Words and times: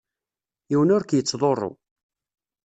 Yiwen 0.69 0.93
ur 0.95 1.03
k-yettḍurru. 1.05 1.71